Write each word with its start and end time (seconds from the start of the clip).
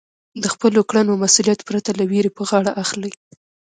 د 0.43 0.45
خپلو 0.53 0.79
کړنو 0.89 1.13
مسؤلیت 1.23 1.59
پرته 1.69 1.91
له 1.99 2.03
وېرې 2.11 2.31
په 2.37 2.43
غاړه 2.49 2.71
اخلئ. 2.83 3.11